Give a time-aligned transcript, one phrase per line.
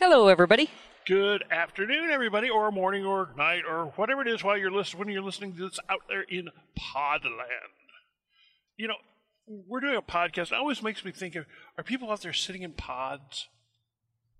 [0.00, 0.70] Hello, everybody.
[1.06, 5.08] Good afternoon, everybody, or morning, or night, or whatever it is while you're listening when
[5.08, 7.30] you're listening to this out there in Podland.
[8.76, 8.96] You know,
[9.46, 10.50] we're doing a podcast.
[10.50, 11.46] It always makes me think of:
[11.78, 13.46] Are people out there sitting in pods?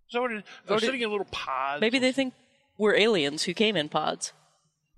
[0.09, 0.45] Is that what it is?
[0.67, 1.81] They're sitting in little pods.
[1.81, 2.35] Maybe they think
[2.77, 4.33] we're aliens who came in pods.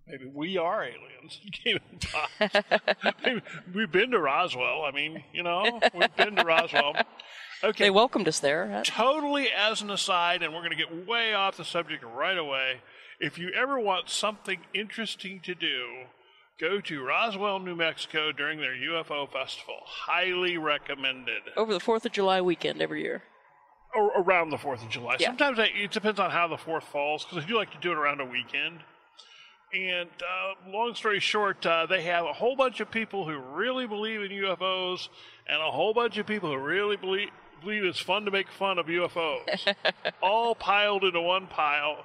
[0.06, 1.38] Maybe we are aliens.
[1.42, 2.64] Who came in pods.
[3.24, 3.42] Maybe
[3.74, 4.84] we've been to Roswell.
[4.84, 6.94] I mean, you know, we've been to Roswell.
[7.64, 7.84] Okay.
[7.84, 8.82] They welcomed us there.
[8.84, 12.80] Totally as an aside, and we're going to get way off the subject right away.
[13.18, 16.04] If you ever want something interesting to do,
[16.60, 19.76] go to Roswell, New Mexico during their UFO festival.
[19.84, 21.42] Highly recommended.
[21.56, 23.22] Over the 4th of July weekend every year.
[23.94, 25.16] Or around the 4th of July.
[25.18, 25.28] Yeah.
[25.28, 27.92] Sometimes I, it depends on how the 4th falls, because I do like to do
[27.92, 28.80] it around a weekend.
[29.74, 33.86] And uh, long story short, uh, they have a whole bunch of people who really
[33.86, 35.08] believe in UFOs,
[35.48, 38.78] and a whole bunch of people who really believe believe it's fun to make fun
[38.78, 39.74] of UFOs,
[40.22, 42.04] all piled into one pile.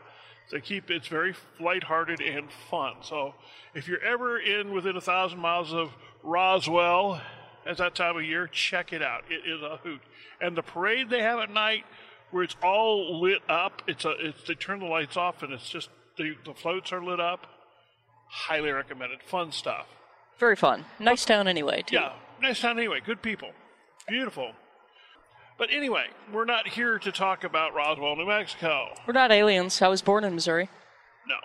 [0.49, 2.95] To keep it's very lighthearted and fun.
[3.03, 3.35] So
[3.73, 5.91] if you're ever in within a thousand miles of
[6.23, 7.21] Roswell
[7.65, 9.23] at that time of year, check it out.
[9.29, 10.01] It is a hoot.
[10.41, 11.85] And the parade they have at night,
[12.31, 15.69] where it's all lit up, it's a it's they turn the lights off and it's
[15.69, 17.47] just the the floats are lit up.
[18.27, 19.19] Highly recommended.
[19.23, 19.87] Fun stuff.
[20.37, 20.85] Very fun.
[20.99, 21.97] Nice town anyway, too.
[21.97, 22.99] Yeah, nice town anyway.
[23.05, 23.51] Good people.
[24.07, 24.53] Beautiful.
[25.57, 28.93] But anyway, we're not here to talk about Roswell, New Mexico.
[29.05, 29.81] We're not aliens.
[29.81, 30.69] I was born in Missouri.
[31.27, 31.35] No,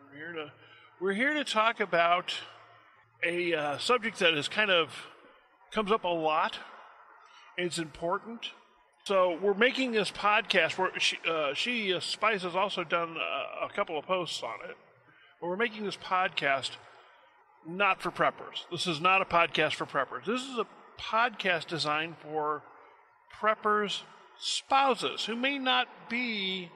[0.00, 0.52] we're here to
[1.00, 2.34] we're here to talk about
[3.24, 5.06] a uh, subject that is kind of
[5.70, 6.58] comes up a lot.
[7.56, 8.50] It's important.
[9.04, 10.76] So we're making this podcast.
[10.78, 14.68] Where she, uh, she uh, Spice has also done uh, a couple of posts on
[14.68, 14.76] it.
[15.40, 16.72] But we're making this podcast
[17.66, 18.66] not for preppers.
[18.70, 20.26] This is not a podcast for preppers.
[20.26, 20.66] This is a
[21.00, 22.62] podcast designed for
[23.38, 24.02] preppers'
[24.38, 26.70] spouses who may not be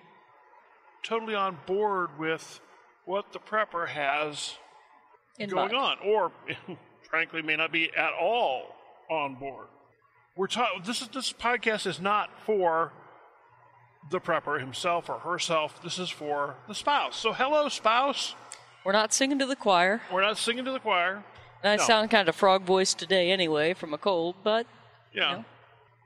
[1.03, 2.61] totally on board with
[3.05, 4.55] what the prepper has
[5.39, 5.75] In going mind.
[5.75, 6.33] on, or
[7.11, 8.75] frankly, may not be at all
[9.11, 9.67] on board.
[10.37, 10.83] We're talking.
[10.85, 12.93] This is this podcast is not for
[14.11, 15.81] the prepper himself or herself.
[15.83, 17.17] This is for the spouse.
[17.17, 18.35] So, hello, spouse.
[18.85, 20.03] We're not singing to the choir.
[20.13, 21.23] We're not singing to the choir.
[21.63, 21.83] And I No.
[21.85, 24.67] sound kind of frog voiced today anyway from a cold, but
[25.15, 25.33] Yeah.
[25.37, 25.45] know?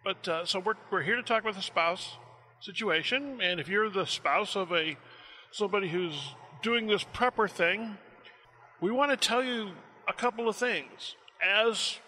[0.05, 2.17] But uh, so we're we're here to talk about the spouse
[2.61, 4.97] situation, and if you're the spouse of a
[5.51, 7.99] somebody who's doing this prepper thing,
[8.81, 9.71] we want to tell you
[10.09, 11.17] a couple of things.
[11.45, 11.99] As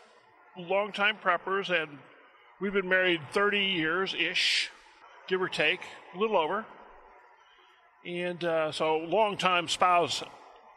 [0.56, 1.98] longtime preppers, and
[2.60, 4.70] we've been married 30 years ish,
[5.28, 5.80] give or take,
[6.14, 6.64] a little over.
[8.04, 10.22] And uh, so, longtime spouse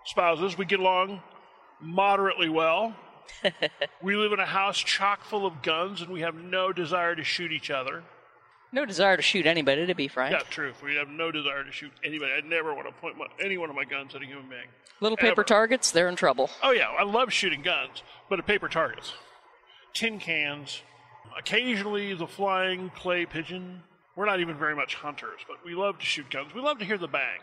[0.06, 1.22] spouses, we get along
[1.79, 2.96] moderately well.
[4.01, 7.23] We live in a house chock full of guns, and we have no desire to
[7.23, 8.03] shoot each other.
[8.72, 10.34] no desire to shoot anybody, to be frank.
[10.34, 10.81] Yeah, truth.
[10.84, 12.31] We have no desire to shoot anybody.
[12.34, 14.67] I never want to point my, any one of my guns at a human being.
[15.00, 15.44] Little paper Ever.
[15.44, 16.50] targets, they're in trouble.
[16.61, 19.13] Oh yeah, I love shooting guns, but at paper targets,
[19.94, 20.81] tin cans,
[21.38, 23.84] occasionally the flying clay pigeon.
[24.16, 26.53] We're not even very much hunters, but we love to shoot guns.
[26.53, 27.40] We love to hear the bang.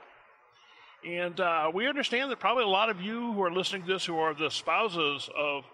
[1.06, 4.04] And uh, we understand that probably a lot of you who are listening to this,
[4.04, 5.64] who are the spouses of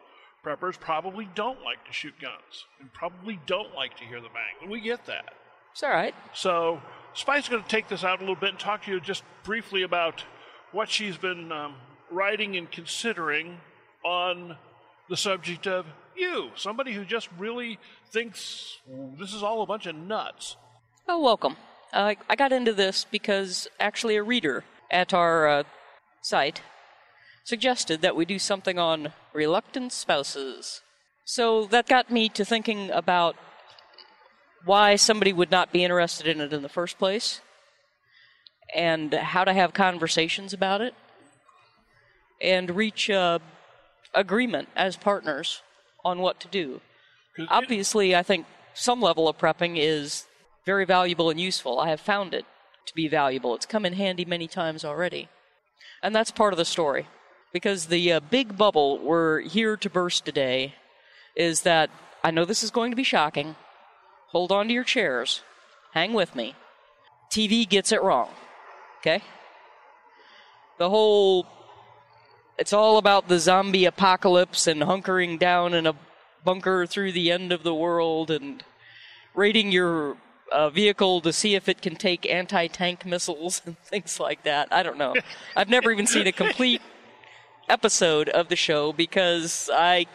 [0.44, 4.54] preppers, probably don't like to shoot guns and probably don't like to hear the bang.
[4.62, 5.34] And we get that.
[5.72, 6.14] It's all right.
[6.32, 6.80] So
[7.14, 9.24] Spice is going to take this out a little bit and talk to you just
[9.42, 10.22] briefly about
[10.72, 11.74] what she's been um,
[12.10, 13.58] writing and considering
[14.04, 14.56] on
[15.08, 17.78] the subject of you, somebody who just really
[18.10, 18.78] thinks
[19.18, 20.56] this is all a bunch of nuts.
[21.08, 21.56] Oh, welcome.
[21.92, 25.62] Uh, I got into this because actually a reader at our uh,
[26.22, 26.62] site
[27.44, 30.80] suggested that we do something on reluctant spouses.
[31.24, 33.36] So that got me to thinking about
[34.64, 37.40] why somebody would not be interested in it in the first place
[38.74, 40.94] and how to have conversations about it
[42.42, 43.38] and reach uh,
[44.12, 45.62] agreement as partners
[46.04, 46.80] on what to do.
[47.48, 50.26] Obviously, I think some level of prepping is
[50.64, 51.78] very valuable and useful.
[51.78, 52.44] I have found it
[52.86, 53.54] to be valuable.
[53.54, 55.28] It's come in handy many times already.
[56.02, 57.06] And that's part of the story.
[57.52, 60.74] Because the uh, big bubble we're here to burst today
[61.34, 61.90] is that
[62.22, 63.56] I know this is going to be shocking.
[64.28, 65.42] Hold on to your chairs.
[65.92, 66.54] Hang with me.
[67.30, 68.30] TV gets it wrong.
[69.00, 69.22] Okay?
[70.78, 71.46] The whole.
[72.58, 75.94] It's all about the zombie apocalypse and hunkering down in a
[76.44, 78.62] bunker through the end of the world and
[79.34, 80.16] rating your
[80.52, 84.68] uh, vehicle to see if it can take anti tank missiles and things like that.
[84.72, 85.14] I don't know.
[85.56, 86.80] I've never even seen a complete
[87.68, 90.06] episode of the show because I.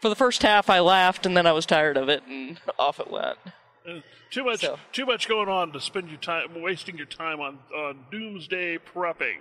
[0.00, 2.98] For the first half, I laughed and then I was tired of it and off
[2.98, 3.38] it went.
[3.88, 4.00] Uh,
[4.30, 7.60] too much, So- too much going on to spend your time wasting your time on,
[7.72, 9.38] on Doomsday Prepping,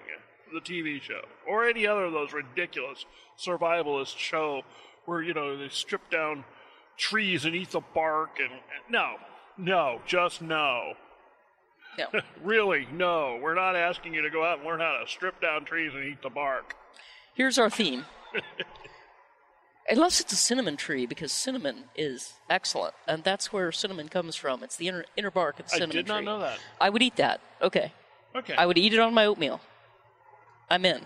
[0.53, 3.06] the TV show, or any other of those ridiculous
[3.39, 4.62] survivalist show
[5.06, 6.44] where you know they strip down
[6.98, 8.52] trees and eat the bark and
[8.90, 9.16] no,
[9.58, 10.94] no, just no.
[11.98, 12.08] No.
[12.44, 13.38] Really, no.
[13.42, 16.04] We're not asking you to go out and learn how to strip down trees and
[16.06, 16.76] eat the bark.
[17.34, 18.06] Here's our theme.
[19.90, 24.64] Unless it's a cinnamon tree, because cinnamon is excellent, and that's where cinnamon comes from.
[24.64, 26.00] It's the inner, inner bark of the cinnamon tree.
[26.00, 26.26] I did not tree.
[26.26, 26.60] know that.
[26.80, 27.42] I would eat that.
[27.62, 27.92] Okay.
[28.36, 28.56] Okay.
[28.56, 29.60] I would eat it on my oatmeal.
[30.70, 31.06] I'm in.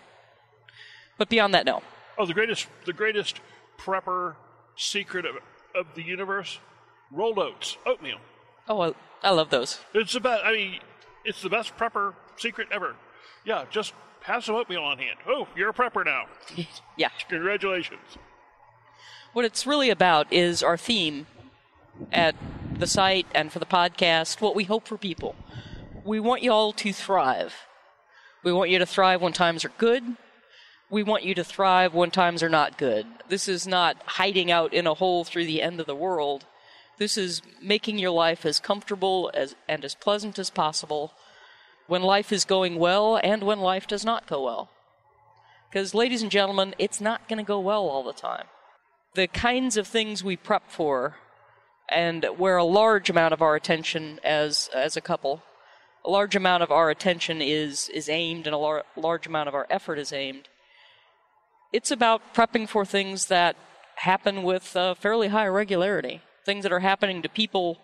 [1.18, 1.82] But beyond that, no.
[2.18, 3.40] Oh, the greatest, the greatest
[3.78, 4.36] prepper
[4.76, 5.36] secret of,
[5.76, 6.60] of the universe:
[7.12, 8.20] rolled oats, oatmeal.
[8.68, 8.94] Oh, I,
[9.24, 9.80] I love those.
[9.94, 10.44] It's the best.
[10.46, 10.80] I mean,
[11.24, 12.96] it's the best prepper secret ever.
[13.46, 15.20] Yeah, just have some oatmeal on hand.
[15.28, 16.26] Oh, you're a prepper now.
[16.98, 17.10] Yeah.
[17.28, 18.18] Congratulations.
[19.34, 21.28] What it's really about is our theme
[22.12, 22.36] at
[22.74, 25.36] the site and for the podcast, what we hope for people.
[26.06, 27.54] We want you all to thrive.
[28.44, 30.16] We want you to thrive when times are good.
[30.90, 33.06] We want you to thrive when times are not good.
[33.28, 36.46] This is not hiding out in a hole through the end of the world.
[36.98, 41.12] This is making your life as comfortable as, and as pleasant as possible
[41.88, 44.70] when life is going well and when life does not go well.
[45.70, 48.46] Because, ladies and gentlemen, it's not going to go well all the time
[49.16, 51.16] the kinds of things we prep for
[51.90, 55.42] and where a large amount of our attention as as a couple
[56.04, 59.56] a large amount of our attention is is aimed and a lar- large amount of
[59.56, 60.50] our effort is aimed
[61.76, 63.56] it's about prepping for things that
[63.98, 66.22] happen with uh, fairly high regularity.
[66.46, 67.80] Things that are happening to people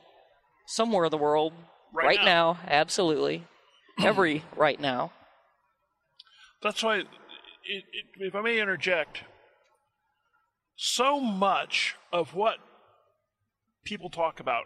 [0.65, 1.53] somewhere in the world
[1.93, 2.59] Right now.
[2.67, 3.43] Absolutely.
[4.01, 5.11] Every right now.
[6.63, 7.07] That's why, it,
[7.65, 7.83] it,
[8.19, 9.23] if I may interject,
[10.75, 12.57] so much of what
[13.83, 14.65] people talk about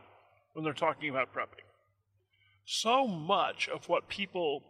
[0.54, 1.66] when they're talking about prepping,
[2.66, 4.62] so much of what people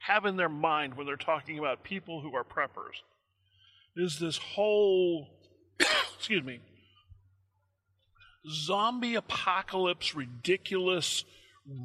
[0.00, 3.00] have in their mind when they're talking about people who are preppers
[3.96, 5.28] is this whole,
[6.16, 6.60] excuse me,
[8.50, 11.24] zombie apocalypse, ridiculous,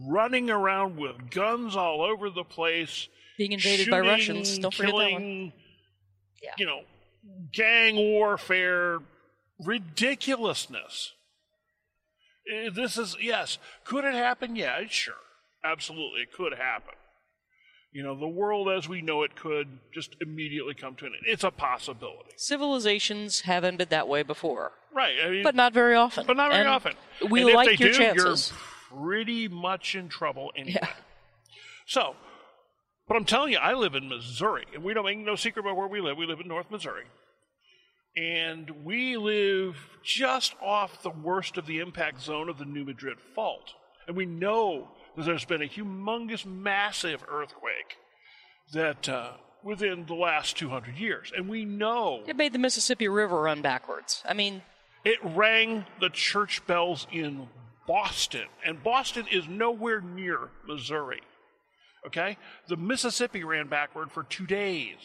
[0.08, 3.08] running around with guns all over the place,
[3.38, 5.54] being invaded by russians don't forget that one killing,
[6.44, 6.52] Yeah.
[6.58, 6.82] you know,
[7.54, 9.00] gang warfare,
[9.60, 11.14] ridiculousness.
[12.52, 13.58] Eh, This is yes.
[13.86, 14.56] Could it happen?
[14.56, 15.14] Yeah, sure,
[15.64, 16.96] absolutely, it could happen.
[17.92, 21.24] You know, the world as we know it could just immediately come to an end.
[21.26, 25.16] It's a possibility, civilizations have ended that way before right?
[25.24, 26.26] I mean, but not very often.
[26.26, 26.94] but not very And often.
[27.30, 28.54] We and if like they your do, chances.
[28.92, 30.80] You're pretty much in trouble anyway.
[30.82, 30.90] Yeah.
[31.86, 32.16] So,
[33.08, 35.76] but I'm telling you, I live in Missouri, and we don't make no secret about
[35.76, 36.18] where we live.
[36.18, 37.06] We live in North Missouri.
[38.16, 43.18] And we live just off the worst of the impact zone of the New Madrid
[43.36, 43.74] Fault.
[44.08, 47.98] And we know that there's been a humongous, massive earthquake
[48.74, 49.32] that uh,
[49.64, 51.32] within the last 200 years.
[51.36, 54.24] And we know It made the Mississippi River run backwards.
[54.28, 54.62] I mean,
[55.04, 57.48] it rang the church bells in
[57.88, 61.22] Boston, and Boston is nowhere near Missouri.
[62.06, 62.38] Okay?
[62.68, 64.98] The Mississippi ran backward for two days.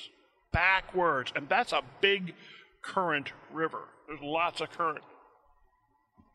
[0.53, 1.33] Backwards.
[1.35, 2.35] And that's a big
[2.83, 3.89] current river.
[4.07, 5.05] There's lots of current.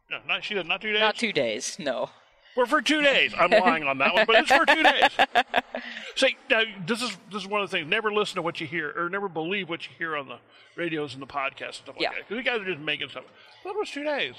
[0.10, 1.00] No, not, she said not two days?
[1.00, 2.10] not two days, no.
[2.56, 3.34] We're for two days.
[3.38, 5.10] I'm lying on that one, but it's for two days.
[6.16, 7.88] See, now this is this is one of the things.
[7.90, 10.38] Never listen to what you hear, or never believe what you hear on the
[10.76, 12.10] radios and the podcasts and stuff like Yeah.
[12.12, 12.28] that.
[12.28, 13.24] Because you guys are just making stuff.
[13.64, 14.36] That was two days.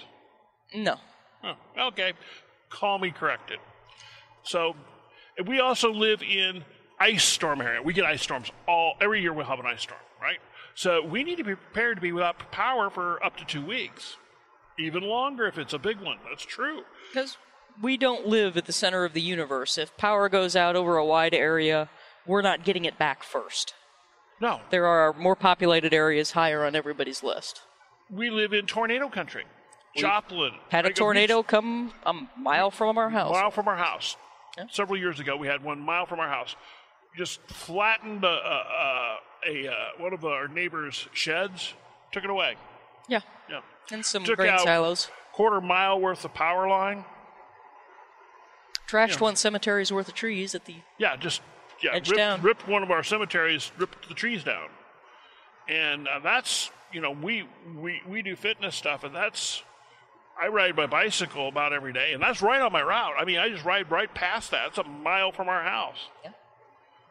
[0.75, 0.97] No.
[1.45, 1.55] Oh,
[1.89, 2.13] okay.
[2.69, 3.59] Call me corrected.
[4.43, 4.75] So,
[5.47, 6.65] we also live in
[6.99, 7.81] ice storm area.
[7.83, 9.33] We get ice storms all every year.
[9.33, 10.39] We'll have an ice storm, right?
[10.75, 14.17] So we need to be prepared to be without power for up to two weeks,
[14.79, 16.19] even longer if it's a big one.
[16.29, 16.83] That's true.
[17.13, 17.37] Because
[17.83, 19.79] we don't live at the center of the universe.
[19.79, 21.89] If power goes out over a wide area,
[22.27, 23.75] we're not getting it back first.
[24.41, 27.61] No, There are more populated areas higher on everybody's list.
[28.11, 29.45] we live in tornado country.
[29.97, 33.33] Joplin Had a tornado come a mile from our house.
[33.33, 34.17] mile from our house.
[34.57, 34.65] Yeah.
[34.71, 36.57] Several years ago, we had one mile from our house.
[37.19, 38.31] Just flattened a, a,
[39.47, 41.75] a, a uh, one of our neighbors' sheds.
[42.13, 42.55] Took it away.
[43.09, 43.21] Yeah.
[43.49, 43.61] Yeah.
[43.93, 45.11] And some Took grain silos.
[45.33, 47.05] Quarter mile worth of power line.
[48.91, 49.21] Trashed yeah.
[49.21, 50.75] one cemetery's worth of trees at the.
[50.99, 51.43] Yeah, just
[51.81, 52.43] yeah, Edge ripped, down.
[52.43, 54.69] ripped one of our cemeteries, ripped the trees down,
[55.69, 57.45] and uh, that's you know we
[57.79, 59.63] we we do fitness stuff, and that's
[60.41, 63.15] I ride my bicycle about every day, and that's right on my route.
[63.17, 64.69] I mean, I just ride right past that.
[64.69, 66.09] It's a mile from our house.
[66.25, 66.33] Yeah.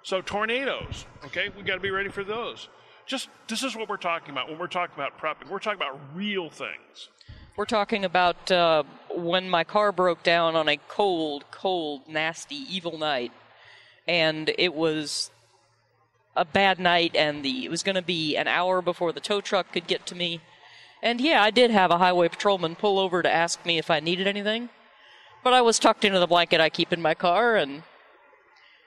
[0.03, 2.67] So tornadoes, okay, we got to be ready for those.
[3.05, 5.49] Just this is what we're talking about when we're talking about prepping.
[5.49, 7.07] We're talking about real things.
[7.59, 12.97] We're talking about uh, when my car broke down on a cold, cold, nasty, evil
[12.97, 13.33] night,
[14.07, 15.29] and it was
[16.37, 19.41] a bad night, and the it was going to be an hour before the tow
[19.41, 20.39] truck could get to me.
[21.03, 23.99] And yeah, I did have a highway patrolman pull over to ask me if I
[23.99, 24.69] needed anything,
[25.43, 27.83] but I was tucked into the blanket I keep in my car, and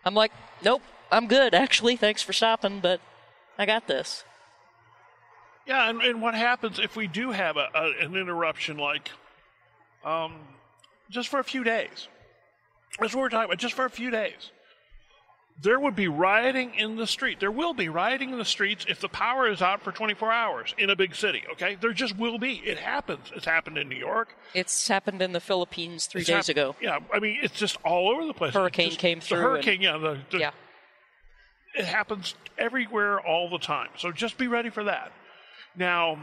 [0.03, 0.33] I'm like,
[0.65, 1.53] nope, I'm good.
[1.53, 3.03] Actually, thanks for stopping, but
[3.59, 4.25] I got this.
[5.67, 9.11] Yeah, and, and what happens if we do have a, a, an interruption, like
[10.05, 10.35] um,
[11.11, 12.09] just for a few days?
[13.01, 14.51] That's what we're talking about, just for a few days.
[15.61, 17.39] There would be rioting in the street.
[17.39, 20.75] There will be rioting in the streets if the power is out for 24 hours
[20.79, 21.77] in a big city, okay?
[21.81, 22.55] There just will be.
[22.65, 23.31] It happens.
[23.37, 24.35] It's happened in New York.
[24.55, 26.75] It's happened in the Philippines three It's days hap- ago.
[26.81, 28.55] Yeah, I mean, it's just all over the place.
[28.55, 29.99] Hurricane Just- came the through hurricane, yeah.
[29.99, 30.51] The, the- Yeah.
[31.77, 33.89] it happens everywhere all the time.
[33.99, 35.13] So just be ready for that.
[35.77, 36.19] Now,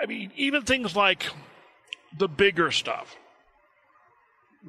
[0.00, 1.26] I mean, even things like
[2.18, 3.16] the bigger stuff.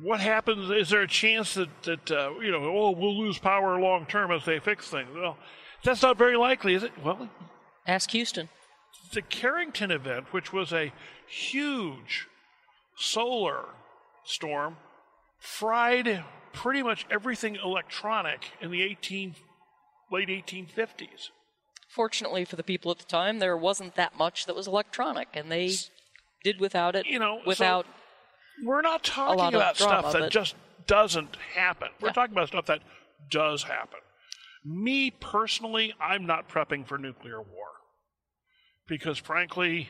[0.02, 0.70] What happens?
[0.70, 2.64] Is there a chance that that uh, you know?
[2.64, 5.10] Oh, we'll lose power long term as they fix things.
[5.16, 5.38] Well,
[5.84, 6.92] that's not very likely, is it?
[7.04, 7.30] Well,
[7.88, 8.50] Ask Houston.
[9.14, 10.94] the Carrington event, which was a
[11.28, 12.28] huge
[12.96, 13.66] solar
[14.24, 14.78] storm,
[15.40, 19.36] fried pretty much everything electronic in the 18,
[20.12, 21.30] late 1850s.
[21.90, 25.52] Fortunately for the people at the time, there wasn't that much that was electronic, and
[25.52, 25.74] they
[26.44, 27.06] did without it.
[27.06, 27.86] You know, so- without
[28.64, 30.56] We're not talking about stuff that just
[30.88, 31.90] doesn't happen.
[32.00, 32.14] We're Yeah.
[32.14, 32.82] talking about stuff that
[33.30, 34.00] does happen.
[34.64, 37.68] Me personally, I'm not prepping for nuclear war
[38.88, 39.90] because, frankly,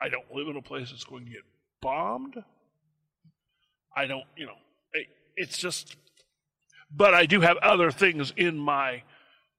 [0.00, 1.42] I don't live in a place that's going to get
[1.80, 2.42] bombed.
[3.94, 4.56] I don't, you know,
[4.92, 5.06] it,
[5.36, 5.96] it's just.
[6.94, 9.02] But I do have other things in my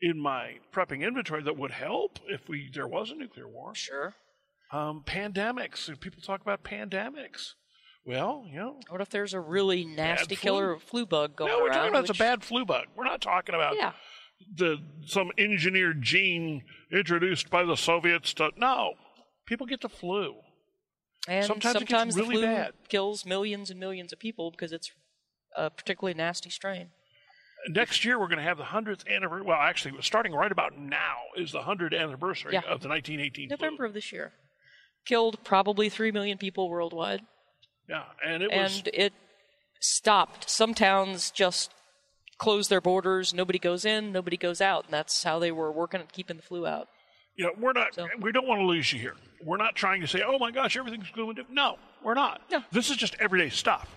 [0.01, 4.15] in my prepping inventory that would help if we there was a nuclear war sure.
[4.71, 5.89] um, pandemics.
[5.89, 7.53] If People talk about pandemics.
[8.03, 10.41] Well, you know, What if there's a really nasty flu.
[10.51, 11.73] killer flu bug going no, we're around?
[11.75, 12.85] talking about it's a bad flu bug.
[12.95, 13.91] We're not talking about Yeah.
[14.55, 18.33] the some engineered gene introduced by the Soviets.
[18.35, 18.95] To, no,
[19.45, 20.37] people get the flu.
[21.27, 22.71] And Sometimes sometimes really the flu bad.
[22.89, 24.91] kills millions and millions of people because it's
[25.55, 26.89] a particularly nasty strain.
[27.69, 29.45] Next year, we're going to have the hundredth anniversary.
[29.45, 32.59] Well, actually, starting right about now is the hundredth anniversary Yeah.
[32.61, 33.55] of the 1918 flu.
[33.57, 34.33] November of this year.
[35.05, 37.21] Killed probably 3 million people worldwide.
[37.89, 39.13] Yeah, and it was and it
[39.79, 40.49] stopped.
[40.49, 41.71] Some towns just
[42.37, 43.33] closed their borders.
[43.33, 44.85] Nobody goes in, nobody goes out.
[44.85, 46.87] And that's how they were working at keeping the flu out.
[47.35, 49.15] you know, we're not, So- we don't want to lose you here.
[49.43, 51.45] We're not trying to say, oh my gosh, everything's going to.
[51.49, 52.41] No, we're not.
[52.51, 52.61] No.
[52.71, 53.89] This is just everyday stuff.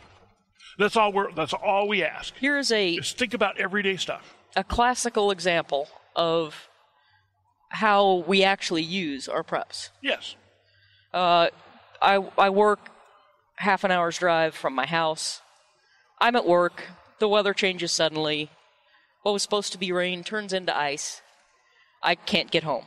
[0.78, 1.32] That's all we're.
[1.32, 2.34] That's all we ask.
[2.38, 4.34] Here's a, Just think about everyday stuff.
[4.56, 6.68] a classical example of
[7.70, 9.90] how we actually use our preps.
[10.02, 10.36] Yes.
[11.12, 11.48] Uh,
[12.02, 12.90] I, I work
[13.56, 15.40] half an hour's drive from my house.
[16.20, 16.82] I'm at work.
[17.20, 18.50] The weather changes suddenly.
[19.22, 21.22] What was supposed to be rain turns into ice.
[22.02, 22.84] I can't get home.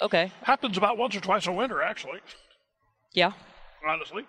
[0.00, 0.32] Okay.
[0.42, 2.20] Happens about once or twice a winter, actually.
[3.12, 3.32] Yeah.
[3.86, 4.24] Honestly.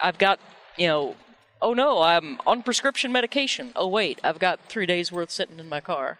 [0.00, 0.40] I've got,
[0.78, 1.16] you know,
[1.60, 3.72] oh no, I'm on prescription medication.
[3.76, 6.18] Oh wait, I've got three days worth sitting in my car.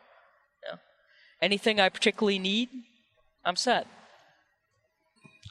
[1.41, 2.69] Anything I particularly need,
[3.45, 3.87] I'm set.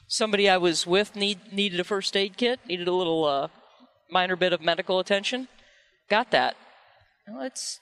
[0.06, 3.48] Somebody I was with need, needed a first aid kit, needed a little uh,
[4.10, 5.48] minor bit of medical attention.
[6.10, 6.56] Got that.
[7.26, 7.80] Well, it's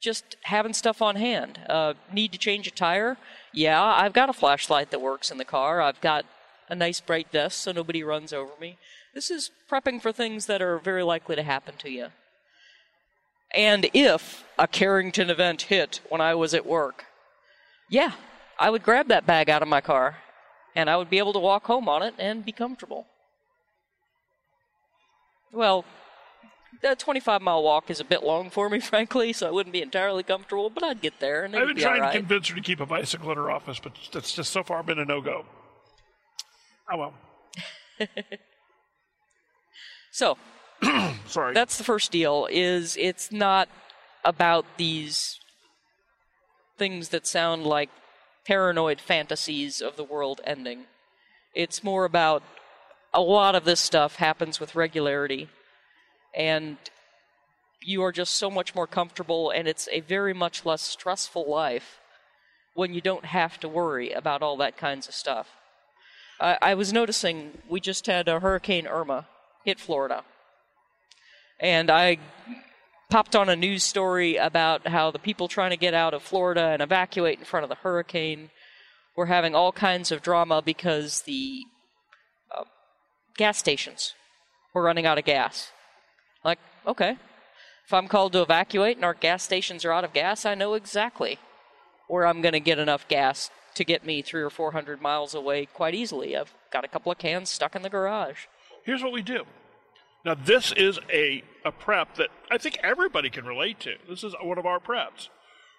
[0.00, 1.60] just having stuff on hand.
[1.68, 3.16] Uh, need to change a tire?
[3.52, 5.80] Yeah, I've got a flashlight that works in the car.
[5.80, 6.24] I've got
[6.68, 8.78] a nice bright vest so nobody runs over me.
[9.14, 12.08] This is prepping for things that are very likely to happen to you.
[13.54, 17.04] And if a Carrington event hit when I was at work,
[17.88, 18.12] yeah,
[18.58, 20.16] I would grab that bag out of my car
[20.74, 23.06] and I would be able to walk home on it and be comfortable.
[25.52, 25.84] Well,
[26.82, 29.82] that 25 mile walk is a bit long for me, frankly, so I wouldn't be
[29.82, 32.12] entirely comfortable, but I'd get there and I've been be trying right.
[32.12, 34.82] to convince her to keep a bicycle in her office, but that's just so far
[34.82, 35.44] been a no go.
[36.90, 37.14] Oh well.
[40.14, 40.38] So,
[41.26, 41.54] Sorry.
[41.54, 43.68] that's the first deal is it's not
[44.24, 45.40] about these
[46.78, 47.90] things that sound like
[48.46, 50.84] paranoid fantasies of the world ending.
[51.52, 52.44] It's more about
[53.12, 55.48] a lot of this stuff happens with regularity
[56.32, 56.76] and
[57.82, 61.98] you are just so much more comfortable and it's a very much less stressful life
[62.74, 65.48] when you don't have to worry about all that kinds of stuff.
[66.40, 69.26] I, I was noticing we just had a hurricane irma
[69.64, 70.24] hit florida
[71.60, 72.18] and I
[73.10, 76.68] popped on a news story about how the people trying to get out of Florida
[76.68, 78.50] and evacuate in front of the hurricane
[79.16, 81.62] were having all kinds of drama because the
[82.56, 82.64] uh,
[83.36, 84.14] gas stations
[84.74, 85.70] were running out of gas.
[86.44, 87.16] Like, okay,
[87.86, 90.74] if I'm called to evacuate and our gas stations are out of gas, I know
[90.74, 91.38] exactly
[92.08, 95.34] where I'm going to get enough gas to get me three or four hundred miles
[95.34, 96.36] away quite easily.
[96.36, 98.46] I've got a couple of cans stuck in the garage.
[98.84, 99.44] Here's what we do.
[100.24, 103.94] Now, this is a, a prep that I think everybody can relate to.
[104.08, 105.28] This is one of our preps.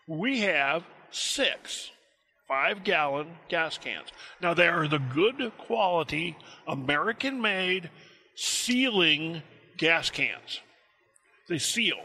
[0.08, 1.92] We have six
[2.48, 4.10] five gallon gas cans.
[4.40, 7.90] Now, they are the good quality, American made,
[8.36, 9.42] sealing
[9.78, 10.62] gas cans.
[11.50, 11.98] They seal.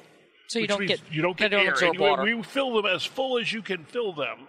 [0.48, 1.72] So you don't means get you don't get don't air.
[1.72, 2.22] absorb And we- water.
[2.22, 4.48] We fill them as full as you can fill them,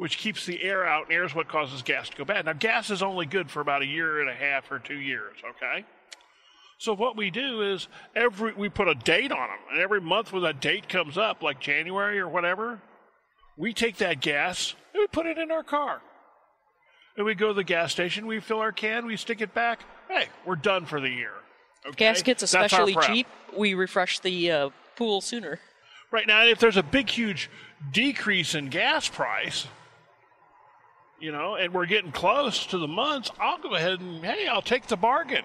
[0.00, 2.46] which keeps the air out, and air is what causes gas to go bad.
[2.46, 5.36] Now, gas is only good for about a year and a half or two years.
[5.50, 5.84] Okay.
[6.78, 10.32] So what we do is every we put a date on them, and every month
[10.32, 12.80] when that date comes up, like January or whatever,
[13.58, 16.00] we take that gas and we put it in our car.
[17.18, 19.84] And we go to the gas station, we fill our can, we stick it back.
[20.08, 21.34] Hey, we're done for the year.
[21.86, 22.06] Okay?
[22.06, 23.26] gas gets especially cheap.
[23.54, 25.60] We refresh the uh, pool sooner.
[26.10, 27.50] Right now, if there's a big, huge
[27.92, 29.66] decrease in gas price,
[31.20, 34.62] you know, and we're getting close to the months, I'll go ahead and, hey, I'll
[34.62, 35.44] take the bargain.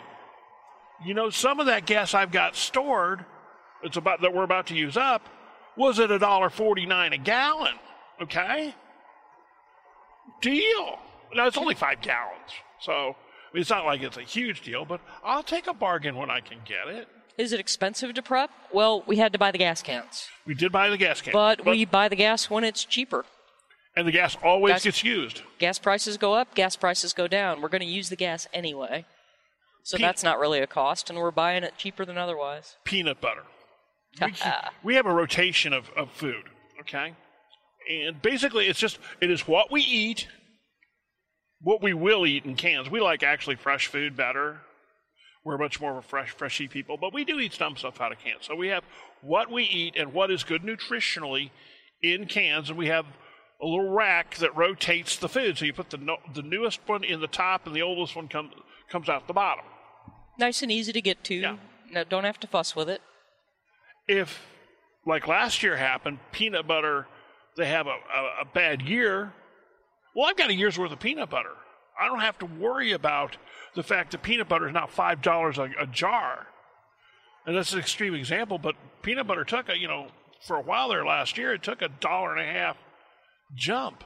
[1.06, 3.26] You know, some of that gas I've got stored,
[3.84, 5.28] it's about that we're about to use up,
[5.76, 7.76] was at a dollar forty-nine a gallon.
[8.22, 8.74] Okay,
[10.42, 11.00] deal.
[11.36, 14.86] Now it's only five gallons, so I mean, it's not like it's a huge deal,
[14.86, 17.10] but I'll take a bargain when I can get it.
[17.38, 18.50] Is it expensive to prep?
[18.72, 21.66] Well, we had to buy the gas cans, We did buy the gas can, but,
[21.66, 23.26] we buy the gas when it's cheaper.
[23.98, 25.42] And the gas always Gas- gets used.
[25.60, 27.62] Gas prices go up, gas prices go down.
[27.62, 29.06] We're going to use the gas anyway.
[29.84, 32.78] So Pe- that's not really a cost, and we're buying it cheaper than otherwise.
[32.84, 33.44] peanut butter.
[34.22, 34.32] We,
[34.84, 36.44] we have a rotation of, of food,
[36.80, 37.14] okay?
[37.90, 40.28] And basically, it's just, it is what we eat,
[41.62, 42.90] what we will eat in cans.
[42.90, 44.62] We like actually fresh food better.
[45.44, 48.12] We're much more of a fresh, freshy people, but we do eat some stuff out
[48.14, 48.46] of cans.
[48.46, 48.84] So we have
[49.22, 51.52] what we eat and what is good nutritionally
[52.02, 53.06] in cans, and we have
[53.66, 55.58] a little rack that rotates the food.
[55.58, 58.28] So you put the no, the newest one in the top, and the oldest one
[58.28, 58.54] comes
[58.90, 59.66] comes out the bottom.
[60.38, 61.36] Nice and easy to get to.
[61.36, 61.58] Yeah.
[61.92, 63.02] No, don't have to fuss with it.
[64.08, 64.42] if
[65.06, 67.08] like last year happened peanut butter
[67.58, 69.32] they have a, a, a bad year
[70.16, 71.54] well i've got a year's worth of peanut butter
[72.00, 73.38] i don't have to worry about
[73.76, 76.48] the fact that peanut butter is now five dollars a, a jar
[77.46, 80.08] and that's an extreme example but peanut butter took a you know
[80.42, 82.76] for a while there last year it took a dollar and a half
[83.54, 84.04] jump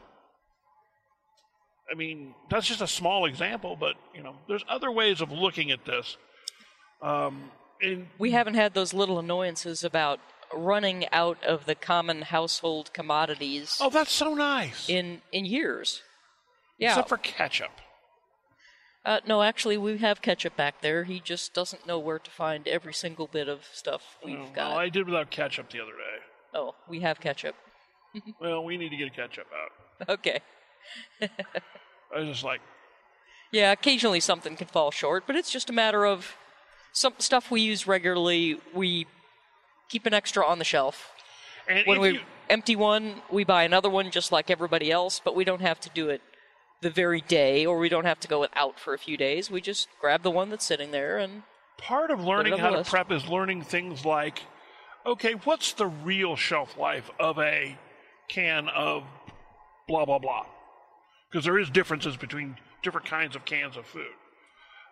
[1.91, 5.71] i mean that's just a small example but you know there's other ways of looking
[5.71, 6.17] at this
[7.01, 10.19] um, and We haven't had those little annoyances about
[10.53, 16.01] running out of the common household commodities oh that's so nice in in years.
[16.77, 16.89] Yeah.
[16.89, 17.71] except for ketchup
[19.05, 21.05] uh, no, actually, we have ketchup back there.
[21.05, 24.71] He just doesn't know where to find every single bit of stuff we've Oh, got.
[24.71, 26.23] Well, I did without ketchup the other day.
[26.53, 27.55] Oh, we have ketchup.
[28.15, 28.31] Mm-hmm.
[28.39, 30.09] Well, we need to get a catch up out.
[30.09, 30.39] Okay.
[31.21, 32.61] I was just like,
[33.51, 36.35] Yeah, occasionally something can fall short, but it's just a matter of
[36.93, 38.59] some stuff we use regularly.
[38.73, 39.05] We
[39.89, 41.11] keep an extra on the shelf.
[41.67, 42.19] and When we you,
[42.49, 45.89] empty one, we buy another one just like everybody else, but we don't have to
[45.89, 46.21] do it
[46.81, 49.51] the very day, or we don't have to go without for a few days.
[49.51, 51.43] We just grab the one that's sitting there and
[51.77, 54.43] part of learning how to prep is learning things like,
[55.05, 57.77] okay, what's the real shelf life of a
[58.29, 59.03] can of
[59.87, 60.45] blah blah blah?
[61.31, 64.07] Because there is differences between different kinds of cans of food.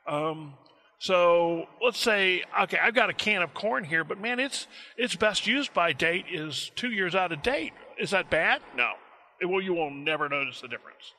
[0.07, 0.53] Um,
[0.99, 5.15] so let's say, okay, I've got a can of corn here, but man, its its
[5.15, 7.73] best used by date is two years out of date.
[7.99, 8.61] Is that bad?
[8.75, 8.91] No.
[9.39, 9.61] It will.
[9.61, 11.13] You will never notice the difference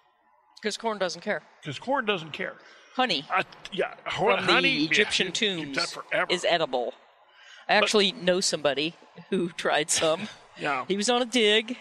[0.61, 1.43] because corn doesn't care.
[1.63, 2.55] because corn doesn't care.
[2.95, 5.97] Honey Uh, yeah, from honey, the Egyptian you've tombs
[6.31, 6.95] is edible.
[7.69, 8.95] I actually know somebody
[9.31, 10.29] who tried some.
[10.59, 10.85] yeah.
[10.89, 11.77] He was on a dig.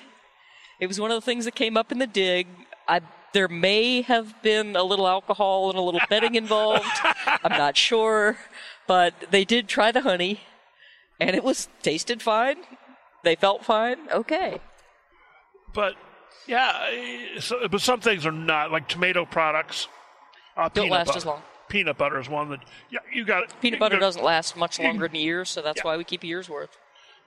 [0.79, 2.47] It was one of the things that came up in the dig.
[2.87, 3.01] I
[3.33, 6.85] there may have been a little alcohol and a little betting involved.
[7.43, 8.37] I'm not sure,
[8.87, 10.41] but they did try the honey,
[11.19, 12.57] and it was tasted fine.
[13.23, 13.97] They felt fine.
[14.11, 14.59] Okay.
[15.73, 15.95] But
[16.47, 16.89] yeah,
[17.39, 19.87] so, but some things are not like tomato products.
[20.55, 21.17] Uh, Don't peanut last butter.
[21.17, 21.41] as long.
[21.69, 23.53] Peanut butter is one that yeah, you got it.
[23.61, 25.83] Peanut butter doesn't last much longer than a year, so that's Yeah.
[25.87, 26.77] why we keep a year's worth.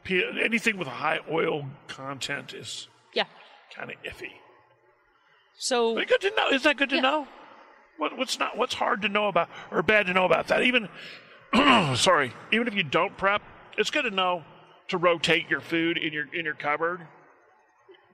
[0.03, 3.25] pe- anything with a high oil content is Yeah.
[3.75, 4.33] Kind of iffy.
[5.59, 6.49] So But good to know.
[6.49, 7.03] Isn't that good to Yeah.
[7.03, 7.29] know?
[7.99, 8.57] What, what's not?
[8.57, 10.63] What's hard to know about or bad to know about that?
[10.63, 10.89] Even
[11.97, 13.43] sorry, even if you don't prep,
[13.77, 14.45] it's good to know
[14.89, 17.07] to rotate your food in your in your cupboard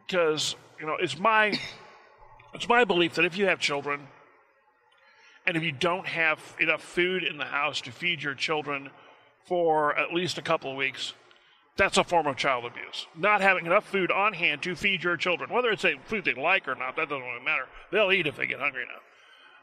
[0.06, 1.58] because you know it's my
[2.54, 4.08] It's my belief that if you have children,
[5.46, 8.90] and if you don't have enough food in the house to feed your children
[9.44, 11.12] for at least a couple of weeks,
[11.76, 13.06] that's a form of child abuse.
[13.16, 16.34] Not having enough food on hand to feed your children, whether it's a food they
[16.34, 17.66] like or not, that doesn't really matter.
[17.92, 19.02] They'll eat if they get hungry enough.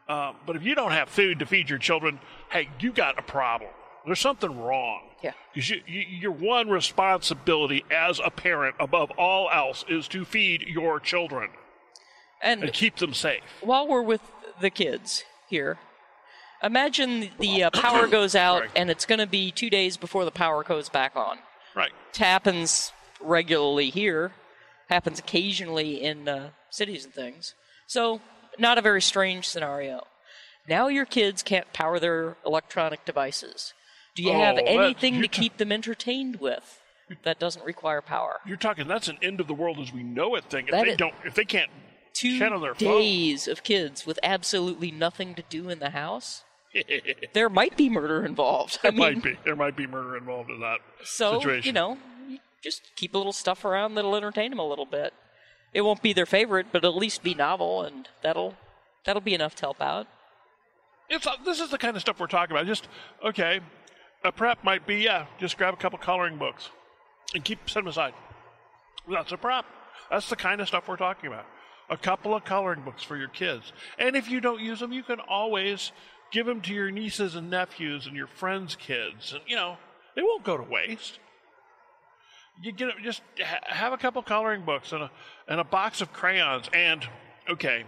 [0.08, 2.20] Uh, but if you don't have food to feed your children,
[2.52, 3.72] hey, you got a problem.
[4.06, 5.02] There's something wrong.
[5.24, 5.32] Yeah.
[5.54, 10.62] Because you, you, your one responsibility as a parent, above all else, is to feed
[10.64, 11.50] your children
[12.42, 13.42] And and keep them safe.
[13.62, 14.20] while we're with
[14.60, 15.78] the kids here,
[16.62, 18.70] imagine the uh, power goes out Sorry.
[18.76, 21.38] and it's going to be two days before the power goes back on.
[21.76, 21.92] Right.
[22.12, 24.32] It happens regularly here,
[24.90, 27.54] happens occasionally in uh, cities and things.
[27.88, 28.22] So,
[28.60, 30.06] not a very strange scenario.
[30.68, 33.74] Now your kids can't power their electronic devices.
[34.16, 36.80] Do you have Oh, that- anything to keep them entertained with
[37.24, 38.40] that doesn't require power?
[38.46, 40.66] You're talking that's an end of the world as we know it thing.
[40.68, 41.72] If That they don't, if they can't
[42.14, 46.44] Two their phone, days of kids with absolutely nothing to do in the house.
[47.34, 48.80] There might be murder involved.
[48.84, 51.68] I there mean, might be there might be murder involved in that so situation.
[51.68, 51.98] you know,
[52.62, 55.14] just keep a little stuff around that'll entertain them a little bit.
[55.74, 58.56] It won't be their favorite, but at least be novel, and that'll
[59.06, 60.08] that'll be enough to help out.
[61.10, 62.66] It's uh, this is the kind of stuff we're talking about.
[62.68, 62.88] Just
[63.24, 63.60] okay,
[64.24, 66.70] a prep might be yeah, just grab a couple coloring books
[67.36, 68.14] and keep set them aside.
[69.10, 69.66] That's a prep.
[70.10, 71.46] That's the kind of stuff we're talking about.
[71.90, 75.04] A couple of coloring books for your kids, and if you don't use them, you
[75.04, 75.92] can always
[76.34, 79.78] give them to your nieces and nephews and your friends' kids, and you know
[80.18, 81.20] they won't go to waste.
[82.62, 85.12] You get just ha- have a couple coloring books and a
[85.48, 87.08] and a box of crayons, and
[87.50, 87.86] okay,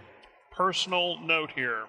[0.50, 1.84] personal note here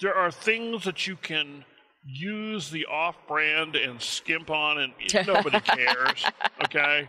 [0.00, 1.64] there are things that you can
[2.04, 4.92] use the off brand and skimp on and
[5.26, 6.24] nobody cares
[6.62, 7.08] okay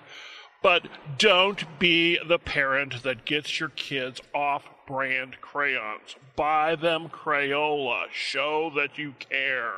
[0.63, 0.87] but
[1.19, 8.71] don't be the parent that gets your kids off brand crayons buy them crayola show
[8.76, 9.73] that you care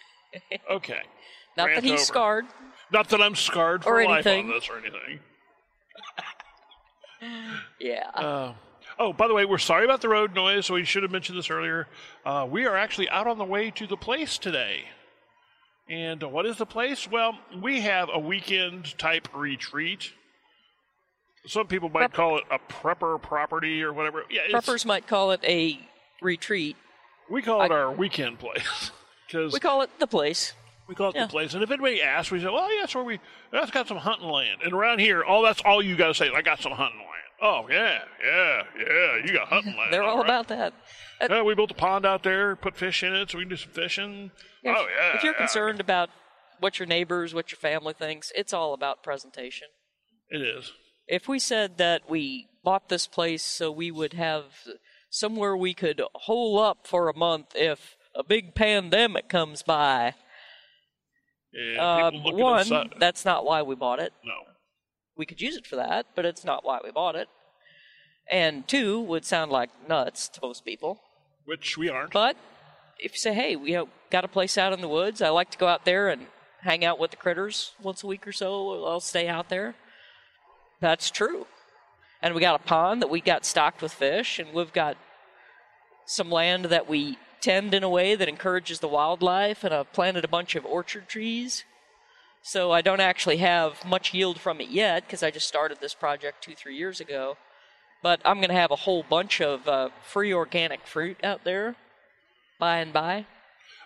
[0.70, 1.00] okay
[1.56, 2.04] Not Rant that he's over.
[2.04, 2.46] scarred.
[2.92, 4.48] not that i'm scarred for Or life anything.
[4.50, 5.18] on this or anything
[7.80, 8.08] Yeah.
[8.14, 8.52] Uh,
[8.98, 10.66] oh, by the way, we're sorry about the road noise.
[10.66, 11.88] So we should have mentioned this earlier.
[12.24, 14.82] Uh, we are actually out on the way to the place today.
[15.90, 17.10] And what is the place?
[17.10, 20.12] Well, we have a weekend type retreat.
[21.48, 24.24] Some people might Prep- call it a prepper property or whatever.
[24.30, 25.80] Yeah, it's, Preppers might call it a
[26.20, 26.76] retreat.
[27.30, 28.90] we call it our weekend place
[29.26, 30.52] because We call it the place.
[30.88, 31.26] we call it Yeah.
[31.26, 31.54] the place.
[31.54, 33.18] And if anybody asks, we say, "Well, yeah, that's where we.
[33.52, 36.30] That's got some hunting land." And around here, all that's all you got to say.
[36.34, 37.08] I got some hunting land.
[37.40, 39.16] Oh yeah, yeah, yeah.
[39.24, 39.92] You got hunting land.
[39.92, 40.24] They're all right.
[40.26, 40.72] about that.
[41.20, 43.50] Uh, Yeah, we built a pond out there, put fish in it, so we can
[43.50, 44.30] do some fishing.
[44.62, 45.16] if, oh yeah.
[45.16, 45.38] if you're yeah.
[45.38, 46.10] concerned about
[46.60, 49.68] what your neighbors, what your family thinks, it's all about presentation.
[50.30, 50.72] it is.
[51.08, 54.44] If we said that we bought this place so we would have
[55.10, 60.14] somewhere we could hole up for a month if a big pandemic comes by,
[61.52, 64.12] Yeah, at one, uh, that's not why we bought it.
[64.24, 64.32] no.
[65.16, 67.26] We could use it for that, but it's not why we bought it.
[68.30, 71.00] And two would sound like nuts to most people.
[71.44, 72.12] Which we aren't.
[72.12, 72.36] But
[73.00, 75.50] if you say, hey, we have got a place out in the woods, I like
[75.50, 76.26] to go out there and
[76.60, 79.74] hang out with the critters once a week or so, I'll stay out there.
[80.80, 81.46] That's true.
[82.22, 84.96] And we got a pond that we got stocked with fish, and we've got
[86.04, 90.24] some land that we tend in a way that encourages the wildlife, and I've planted
[90.24, 91.64] a bunch of orchard trees.
[92.42, 95.94] So I don't actually have much yield from it yet because I just started this
[95.94, 97.36] project two, three years ago.
[98.02, 101.74] But I'm going to have a whole bunch of uh, free organic fruit out there
[102.58, 103.26] by and by.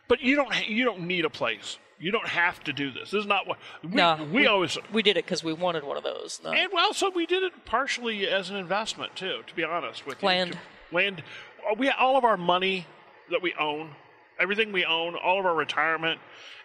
[0.07, 0.69] But you don't.
[0.69, 1.79] You don't need a place.
[2.03, 3.13] You don't have to do this.
[3.13, 4.77] This is not what we, No, we, always.
[4.93, 6.41] We did it because we wanted one of those.
[6.43, 6.51] No.
[6.51, 9.43] And well, so we did it partially as an investment too.
[9.47, 10.53] To be honest with you, Land.
[10.53, 11.23] To- land.
[11.71, 12.89] uh, We all of our money
[13.31, 13.93] that we own,
[14.41, 16.19] everything we own, all of our retirement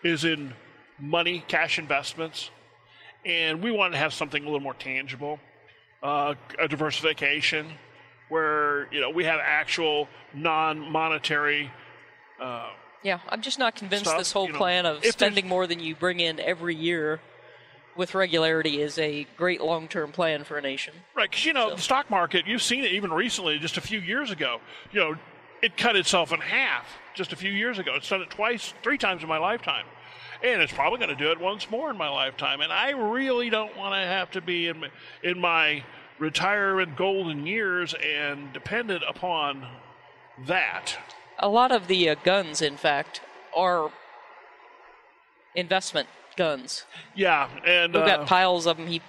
[0.03, 0.55] is in
[0.99, 2.49] money, cash investments,
[3.23, 5.39] and we wanted to have something a little more tangible,
[6.01, 7.73] uh, a diversification,
[8.29, 11.71] where you know we have actual non-monetary.
[12.41, 12.69] Uh,
[13.07, 15.79] Yeah, I'm just not convinced Stuff, this whole you know, plan of spending more than
[15.79, 17.21] you bring in every year
[17.95, 20.93] with regularity is a great long term plan for a nation.
[21.15, 22.45] Right, because you know So- the stock market.
[22.45, 24.59] You've seen it even recently, just a few years ago.
[24.91, 25.15] You know,
[25.61, 27.93] it cut itself in half just a few years ago.
[27.95, 29.85] It's done it twice, three times in my lifetime,
[30.43, 32.59] and it's probably going to do it once more in my lifetime.
[32.59, 34.83] And I really don't want to have to be in
[35.23, 35.81] in my
[36.19, 39.65] retirement golden years and dependent upon
[40.45, 40.97] that.
[41.39, 43.21] A lot of the uh, guns, in fact,
[43.55, 43.91] are
[45.55, 46.85] investment guns.
[47.15, 49.01] Yeah, and We've uh, got piles of them He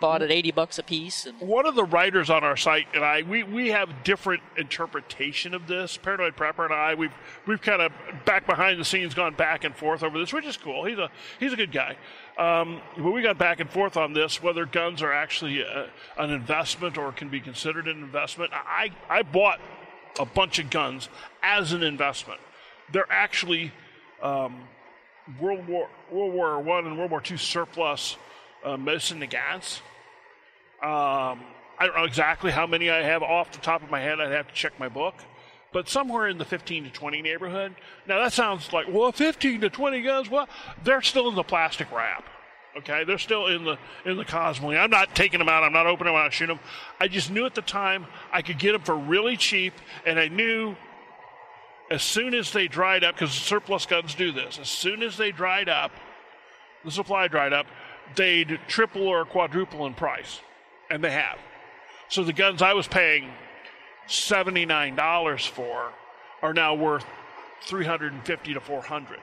[0.00, 1.26] bought at 80 bucks a piece.
[1.26, 5.54] And one of the writers on our site and I, we, we have different interpretation
[5.54, 5.96] of this.
[5.98, 7.12] Paranoid Prepper and I, we've
[7.46, 7.92] we've kind of
[8.24, 10.84] back behind the scenes gone back and forth over this, which is cool.
[10.84, 11.96] He's a he's a good guy.
[12.38, 16.30] Um, but we got back and forth on this whether guns are actually a, an
[16.30, 18.52] investment or can be considered an investment.
[18.54, 19.60] I I bought
[20.18, 21.08] a bunch of guns
[21.42, 22.40] as an investment.
[22.92, 23.72] They're actually
[24.22, 24.60] um,
[25.40, 28.16] World War World War One and World War Two surplus
[28.64, 29.80] uh, Mosin-Nagants.
[30.82, 31.40] Um,
[31.78, 34.20] I don't know exactly how many I have off the top of my head.
[34.20, 35.14] I'd have to check my book.
[35.72, 37.74] But somewhere in the 15 to 20 neighborhood.
[38.06, 40.28] Now that sounds like, well, 15 to 20 guns.
[40.28, 40.48] Well,
[40.82, 42.28] they're still in the plastic wrap.
[42.76, 44.78] Okay, they're still in the in the Cosmoline.
[44.78, 45.64] I'm not taking them out.
[45.64, 46.64] I'm not opening them out, shooting them.
[47.00, 49.74] I just knew at the time I could get them for really cheap,
[50.06, 50.76] and I knew
[51.90, 54.58] as soon as they dried up, because surplus guns do this.
[54.60, 55.90] As soon as they dried up,
[56.84, 57.66] the supply dried up,
[58.14, 60.40] they'd triple or quadruple in price
[60.90, 61.38] and they have.
[62.08, 63.30] So the guns I was paying
[64.08, 65.92] $79 for
[66.42, 67.04] are now worth
[67.62, 69.18] 350 to 400.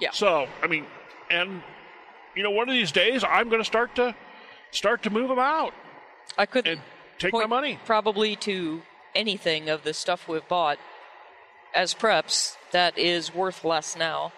[0.00, 0.10] Yeah.
[0.12, 0.86] So, I mean,
[1.32, 1.62] and
[2.34, 4.14] you know, one of these days I'm going to start to
[4.70, 5.74] start to move them out
[6.38, 6.80] I could and
[7.18, 7.78] take my money.
[7.84, 8.82] probably to
[9.14, 10.78] anything of the stuff we've bought
[11.74, 14.32] as preps that is worth less now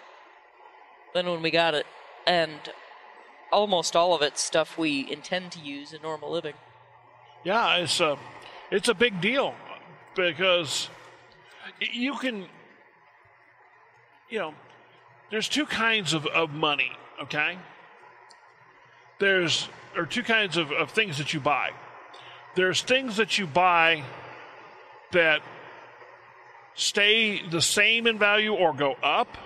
[1.13, 1.85] than when we got it.
[2.27, 2.59] And
[3.51, 6.55] almost all of it's stuff we intend to use in normal living.
[7.43, 8.17] Yeah, it's a
[8.71, 9.53] it's a big deal
[10.15, 10.89] because
[11.79, 12.47] you can
[14.29, 14.53] you know
[15.31, 17.57] there's two kinds of, of money, okay?
[19.19, 21.71] There's or two kinds of, of things that you buy.
[22.55, 24.03] There's things that you buy
[25.11, 25.41] that
[26.73, 29.37] stay the same in value or go up.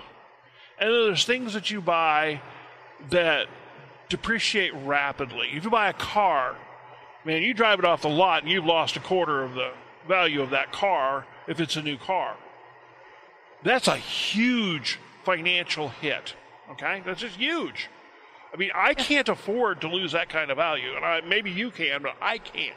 [0.78, 2.40] And then there's things that you buy
[3.10, 3.46] that
[4.08, 5.48] depreciate rapidly.
[5.52, 6.56] If you buy a car,
[7.24, 9.70] man, you drive it off the lot and you've lost a quarter of the
[10.08, 12.36] value of that car if it's a new car.
[13.62, 16.34] That's a huge financial hit.
[16.72, 17.02] Okay?
[17.04, 17.88] That's just huge.
[18.52, 21.70] I mean, I can't afford to lose that kind of value, and I, maybe you
[21.70, 22.74] can, but I can't.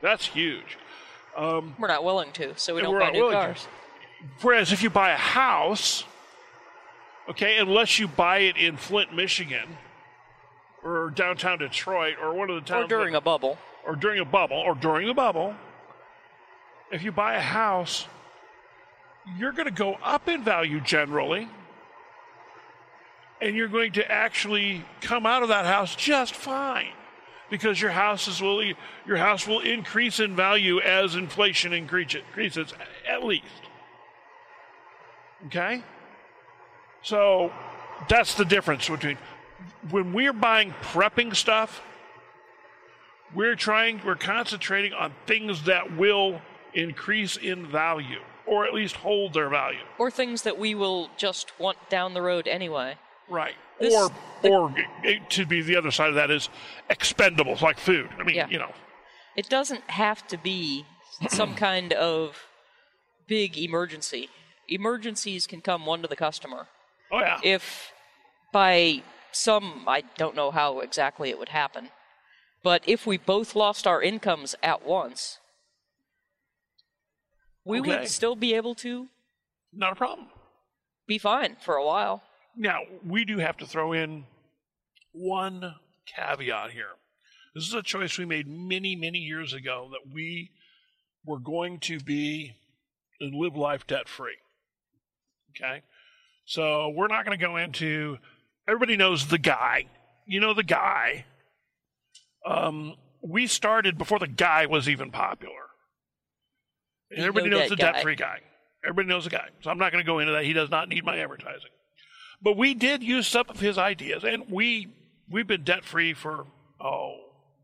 [0.00, 0.78] That's huge.
[1.36, 3.40] Um, we're not willing to, so we don't buy new willing to.
[3.44, 3.68] cars.
[4.40, 6.04] Whereas if you buy a house,
[7.28, 9.76] okay, unless you buy it in Flint, Michigan,
[10.82, 13.58] or downtown Detroit, or one of the towns Or during that- a bubble.
[13.86, 15.54] or during a bubble, or during the bubble,
[16.90, 18.06] if you buy a house,
[19.36, 21.48] you're going to go up in value generally,
[23.40, 26.92] and you're going to actually come out of that house just fine
[27.48, 28.62] because your houses will
[29.06, 32.72] your house will increase in value as inflation increases
[33.06, 33.44] at least.
[35.46, 35.82] Okay?
[37.02, 37.52] So
[38.08, 39.18] that's the difference between
[39.90, 41.82] when we're buying prepping stuff,
[43.34, 46.40] we're trying we're concentrating on things that will
[46.74, 49.78] increase in value or at least hold their value.
[49.98, 52.96] Or things that we will just want down the road anyway.
[53.30, 53.54] Right.
[53.78, 54.10] This- or
[54.42, 54.74] the- or
[55.30, 56.50] to be the other side of that is
[56.90, 58.10] expendables like food.
[58.18, 58.48] I mean, Yeah.
[58.48, 58.74] you know.
[59.36, 60.84] It doesn't have to be
[61.28, 62.46] some kind of
[63.26, 64.28] big emergency.
[64.68, 66.68] Emergencies can come one to the customer.
[67.10, 67.40] Oh yeah.
[67.42, 67.92] If
[68.52, 71.90] by some, I don't know how exactly it would happen,
[72.62, 75.38] but if we both lost our incomes at once,
[77.64, 78.00] we Okay.
[78.00, 79.08] would still be able to
[79.72, 80.30] Not a problem.
[81.06, 82.22] be fine for a while.
[82.56, 84.24] Now, we do have to throw in
[85.12, 85.74] one
[86.06, 86.96] caveat here.
[87.54, 90.50] This is a choice we made many, many years ago that we
[91.24, 92.54] were going to be
[93.20, 94.36] and live life debt free.
[95.50, 95.82] Okay?
[96.44, 98.18] So we're not going to go into,
[98.68, 99.86] everybody knows the guy.
[100.26, 101.26] You know the guy.
[102.46, 105.54] Um, we started before the guy was even popular.
[107.10, 108.38] And everybody know knows the debt free guy.
[108.84, 109.48] Everybody knows the guy.
[109.60, 110.44] So I'm not going to go into that.
[110.44, 111.70] He does not need my advertising.
[112.42, 114.88] But we did use some of his ideas, and we
[115.30, 116.46] we've been debt free for
[116.80, 117.16] oh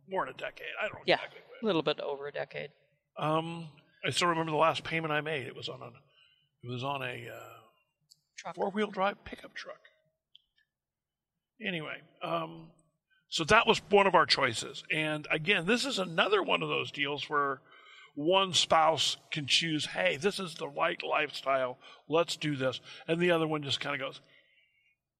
[0.08, 0.66] more than a decade.
[0.80, 1.40] I don't know Yeah, exactly.
[1.62, 2.70] a little bit over a decade.
[3.18, 3.68] Um,
[4.04, 5.46] I still remember the last payment I made.
[5.46, 9.80] It was on a it was on a uh, four wheel drive pickup truck.
[11.66, 12.68] Anyway, um,
[13.28, 16.90] so that was one of our choices, and again, this is another one of those
[16.90, 17.60] deals where
[18.14, 23.30] one spouse can choose, hey, this is the right lifestyle, let's do this, and the
[23.30, 24.20] other one just kind of goes,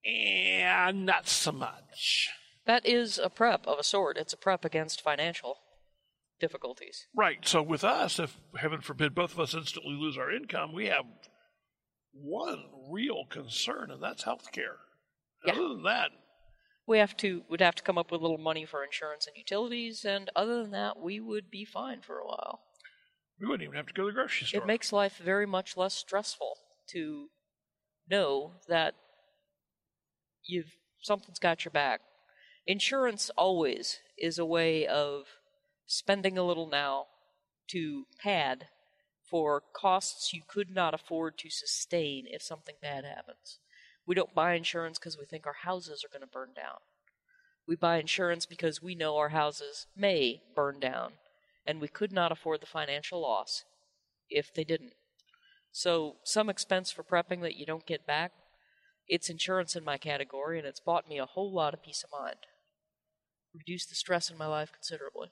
[0.07, 2.29] yeah, not so much.
[2.66, 4.16] That is a prep of a sort.
[4.16, 5.59] It's a prep against financial
[6.40, 7.07] difficulties.
[7.16, 7.38] Right.
[7.47, 11.05] So with us, if heaven forbid both of us instantly lose our income, we have
[12.12, 14.77] one real concern, and that's health care.
[15.45, 15.53] Yeah.
[15.55, 16.11] Other than that,
[16.87, 19.37] We have to would have to come up with a little money for insurance and
[19.37, 22.61] utilities, and other than that, we would be fine for a while.
[23.40, 24.62] We wouldn't even have to go to the grocery store.
[24.62, 26.57] It makes life very much less stressful
[26.90, 27.29] to
[28.09, 28.95] know that
[30.47, 32.01] you've something's got your back.
[32.67, 35.25] Insurance always is a way of
[35.87, 37.07] spending a little now
[37.69, 38.67] to pad
[39.29, 43.59] for costs you could not afford to sustain if something bad happens.
[44.07, 46.79] We don't buy insurance because we think our houses are going to burn down.
[47.67, 51.15] We buy insurance because we know our houses may burn down,
[51.67, 53.65] and we could not afford the financial loss
[54.31, 54.93] if they didn't.
[55.73, 58.33] So, some expense for prepping that you don't get back,
[59.09, 62.11] it's insurance in my category, and it's bought me a whole lot of peace of
[62.19, 62.37] mind.
[63.55, 65.29] Reduced the stress in my life considerably.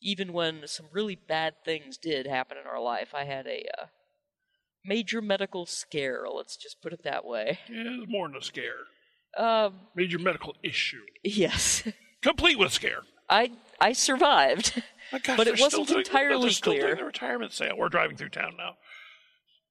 [0.00, 3.86] Even when some really bad things did happen in our life, I had a uh,
[4.84, 7.58] major medical scare, let's just put it that way.
[7.70, 8.80] Yeah, was more than a scare.
[9.38, 11.02] Um, Major medical issue.
[11.22, 11.84] yes.
[12.22, 13.02] Complete with scare.
[13.30, 14.82] I I survived.
[15.12, 16.86] My gosh, But it wasn't doing- entirely still clear.
[16.86, 17.74] doing the retirement sale.
[17.76, 18.76] We're driving through town now.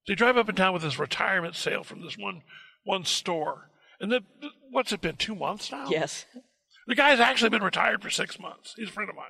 [0.08, 2.42] They drive up and down with this retirement sale from this one
[2.84, 3.70] one store.
[4.00, 4.24] And the,
[4.72, 5.88] what's it been, two months now?
[5.88, 6.26] Yes.
[6.88, 8.74] The guy's actually been retired for six months.
[8.76, 9.26] He's a friend of mine.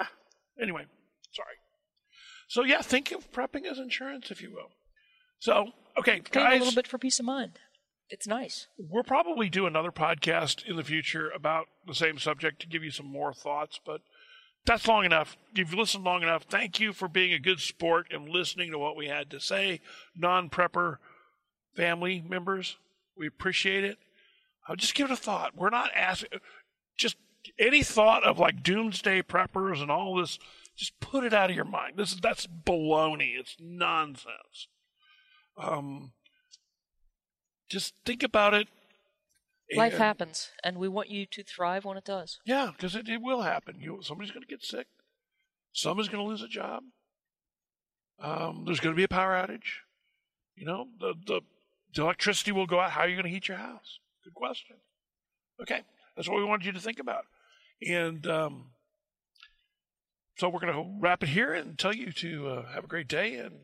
[0.00, 0.06] Yeah.
[0.60, 0.86] Anyway,
[1.30, 1.54] sorry.
[2.48, 4.70] So yeah, think of prepping as insurance, if you will.
[5.38, 7.60] So okay, Pay a little bit for peace of mind.
[8.10, 8.68] It's nice.
[8.78, 12.90] we'll probably do another podcast in the future about the same subject to give you
[12.90, 14.00] some more thoughts, but
[14.68, 15.36] that's long enough.
[15.54, 16.44] You've listened long enough.
[16.44, 19.80] Thank you for being a good sport and listening to what we had to say.
[20.14, 20.98] Non prepper
[21.74, 22.76] family members,
[23.16, 23.98] we appreciate it.
[24.68, 25.56] Uh, just give it a thought.
[25.56, 26.40] We're not asking,
[26.98, 27.16] just
[27.58, 30.38] any thought of like doomsday preppers and all this,
[30.76, 31.94] just put it out of your mind.
[31.96, 33.38] This is that's baloney.
[33.38, 34.68] It's nonsense.
[35.56, 36.12] Um,
[37.70, 38.68] just think about it.
[39.76, 42.40] Life and- happens, and we want you to thrive when it does.
[42.44, 43.76] Yeah, because it, it will happen.
[43.80, 44.86] You somebody's going to get sick.
[45.72, 46.84] Somebody's going to lose a job.
[48.20, 49.82] Um, there's going to be a power outage.
[50.56, 51.40] You know, the, the
[51.94, 52.92] the electricity will go out.
[52.92, 53.98] How are you going to heat your house?
[54.24, 54.76] Good question.
[55.60, 55.82] Okay,
[56.16, 57.24] that's what we wanted you to think about.
[57.86, 58.70] And um,
[60.36, 63.08] so we're going to wrap it here and tell you to uh, have a great
[63.08, 63.60] day and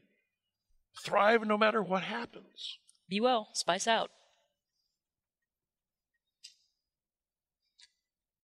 [1.02, 2.78] thrive no matter what happens.
[3.08, 3.48] Be well.
[3.54, 4.10] Spice out.